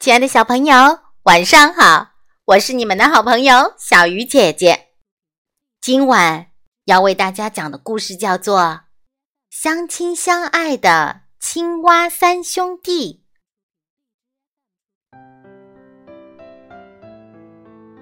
[0.00, 0.74] 亲爱的小朋友，
[1.24, 2.12] 晚上好！
[2.46, 4.86] 我是你们的好朋友小鱼姐姐。
[5.78, 6.46] 今晚
[6.86, 8.60] 要为大家讲的故事叫做
[9.50, 13.20] 《相亲相爱的青蛙三兄弟》。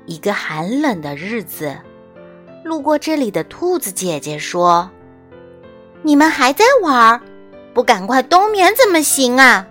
[0.06, 1.76] 一个寒冷的日子，
[2.62, 4.88] 路过这里的兔子姐姐说
[6.04, 7.20] ：“你们还在玩？
[7.74, 9.66] 不赶快冬眠怎么行啊？”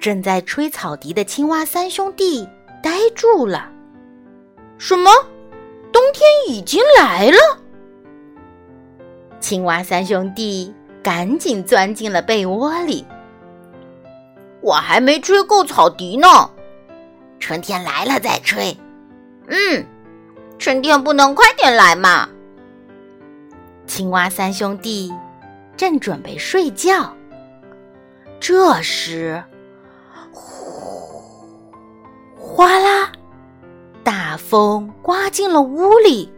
[0.00, 2.48] 正在吹草笛的青蛙三兄弟
[2.82, 3.70] 呆住了。
[4.78, 5.10] 什么？
[5.92, 7.38] 冬天已经来了？
[9.40, 13.04] 青蛙三兄弟赶紧钻进了被窝里。
[14.62, 16.50] 我还没吹够草笛呢，
[17.38, 18.74] 春天来了再吹。
[19.48, 19.86] 嗯，
[20.58, 22.28] 春天不能快点来吗？
[23.86, 25.12] 青蛙三兄弟
[25.76, 27.14] 正准备睡觉，
[28.38, 29.42] 这时。
[32.52, 33.12] 哗啦！
[34.02, 36.32] 大风刮进了屋里，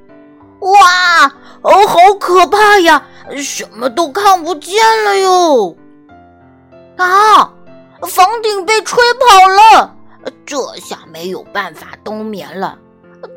[0.60, 1.26] 哇！
[1.62, 3.02] 哦，好可怕呀！
[3.38, 5.74] 什么都看不见了哟！
[6.98, 7.54] 啊，
[8.02, 9.96] 房顶被吹跑了，
[10.44, 12.78] 这下没有办法冬眠了，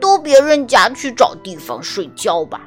[0.02, 2.62] 都别人家去找地方睡觉吧。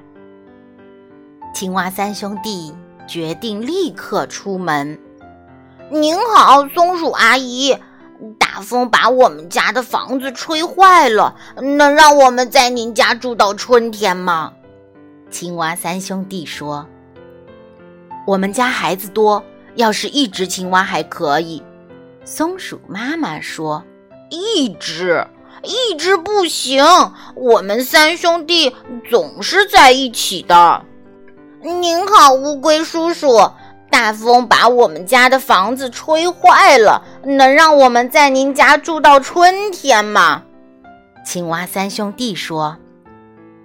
[1.54, 2.74] 青蛙三兄弟
[3.06, 4.98] 决定立刻出门。
[5.90, 7.76] 您好，松鼠阿姨。
[8.60, 14.52] 风把我们家的房子吹坏了，能让我们在您家住到春天吗？
[15.30, 16.86] 青蛙三兄弟说
[18.26, 21.62] ：“我们家孩子多，要是一只青蛙还可以。”
[22.24, 23.84] 松鼠妈妈说
[24.30, 25.26] ：“一只，
[25.62, 26.84] 一只不行，
[27.34, 28.74] 我们三兄弟
[29.10, 30.84] 总是在一起的。”
[31.60, 33.50] 您好，乌龟叔叔。
[33.90, 40.42] 大风把我们家的房子吹坏了，能让我们在您家住到春天吗？
[41.24, 42.76] 青蛙三兄弟说：“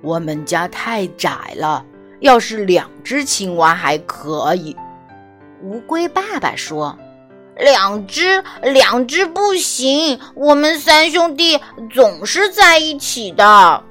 [0.01, 1.85] 我们家太窄了，
[2.19, 4.75] 要是两只青蛙还可以。”
[5.63, 6.97] 乌龟爸爸说
[7.57, 11.59] ：“两只，两只不行，我们三兄弟
[11.93, 13.83] 总是在一起的。”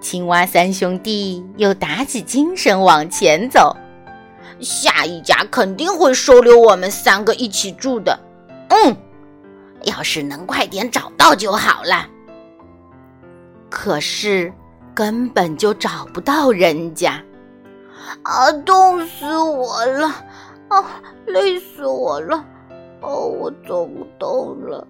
[0.00, 3.76] 青蛙三兄弟又打起精神往前走。
[4.60, 8.18] 下一家肯定会收留我们三个一起住的。
[8.68, 8.96] 嗯，
[9.84, 12.06] 要是能快点找到就好了。
[13.68, 14.52] 可是
[14.94, 17.22] 根本就找不到人家。
[18.22, 20.06] 啊，冻死我了！
[20.68, 22.44] 啊，累死我了！
[23.00, 24.86] 哦，我走不动了。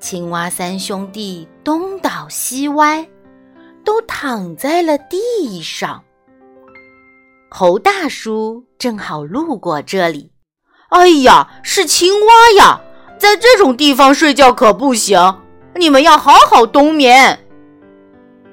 [0.00, 3.06] 青蛙三兄弟东倒西歪，
[3.84, 6.02] 都躺在了地上。
[7.48, 10.32] 猴大叔正好路过这里，
[10.90, 12.80] 哎呀，是青蛙呀！
[13.18, 15.18] 在这种地方睡觉可不行，
[15.76, 17.38] 你们要好好冬眠。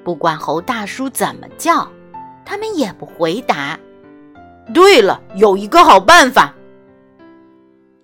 [0.04, 1.86] 不管猴大叔怎么叫，
[2.44, 3.78] 他们也不回答。
[4.72, 6.54] 对了，有一个好办法。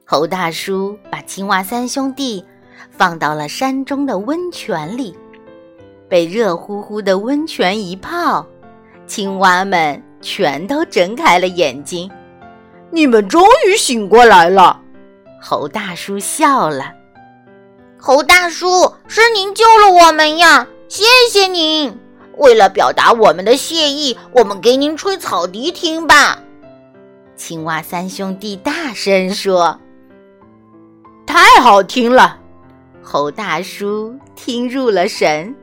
[0.04, 2.44] 猴大叔把青蛙三兄弟
[2.90, 5.16] 放到了山中的温泉里，
[6.08, 8.44] 被热乎乎的温泉一泡，
[9.06, 10.02] 青蛙们。
[10.20, 12.10] 全都睁开了眼睛，
[12.90, 14.80] 你们终于醒过来了。
[15.40, 16.92] 猴大叔笑了。
[17.98, 21.98] 猴大叔，是您救了我们呀，谢谢您！
[22.38, 26.38] 为了表达我们的谢意，我们给您吹草笛听吧。
[27.36, 29.78] 青蛙三兄弟大声说
[31.26, 32.38] ：“太好听了！”
[33.02, 35.54] 猴大叔听入了神。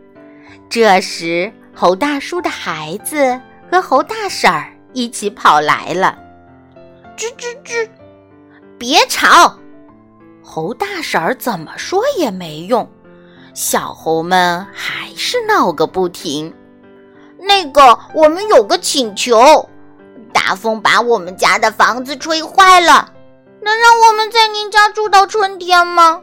[0.69, 3.40] 这时，猴大叔的孩子。
[3.69, 6.17] 和猴大婶儿一起跑来了，
[7.17, 7.89] 吱吱吱！
[8.78, 9.57] 别吵！
[10.41, 12.89] 猴大婶儿怎么说也没用，
[13.53, 16.53] 小猴们还是闹个不停。
[17.39, 19.69] 那个，我们有个请求：
[20.34, 23.11] 大风把我们家的房子吹坏了，
[23.61, 26.22] 能让我们在您家住到春天吗？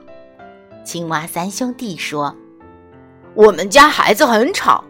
[0.84, 2.34] 青蛙三兄弟说
[3.34, 4.82] ：“我们家孩子很吵，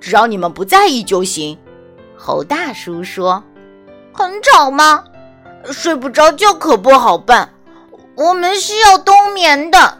[0.00, 1.56] 只要你们不在意就行。”
[2.18, 3.42] 猴大叔说
[4.12, 5.04] ：“很吵吗？
[5.70, 7.48] 睡不着觉可不好办。
[8.16, 9.96] 我们需要冬眠的。”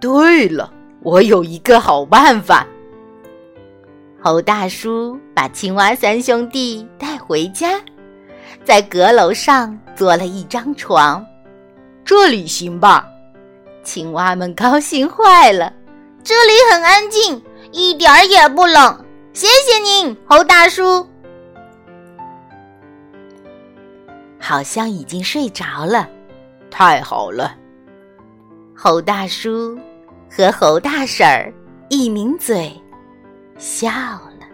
[0.00, 2.66] 对了，我有一个好办法。
[4.22, 7.78] 猴大叔把青蛙三兄弟带回家，
[8.64, 11.24] 在阁楼上做了一张床。
[12.06, 13.06] 这里行吧？
[13.82, 15.70] 青蛙们高兴坏了。
[16.22, 19.04] 这里很安静，一点儿也不冷。
[19.34, 21.06] 谢谢您，猴大叔。
[24.46, 26.06] 好像已经睡着了，
[26.70, 27.56] 太好了！
[28.76, 29.78] 猴大叔
[30.30, 31.50] 和猴大婶儿
[31.88, 32.70] 一抿嘴
[33.56, 34.44] 笑了。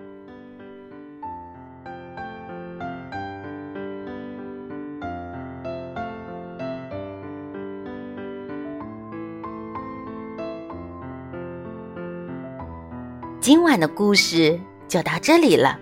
[13.40, 14.56] 今晚的故事
[14.86, 15.76] 就到这里了，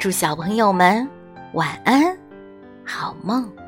[0.00, 1.08] 祝小朋友们
[1.52, 2.18] 晚安，
[2.84, 3.59] 好梦。